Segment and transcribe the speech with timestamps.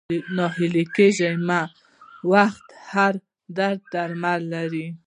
[0.35, 1.61] ناهيلی کيږه مه،
[2.31, 3.13] وخت د هر
[3.57, 4.87] درد درمل لري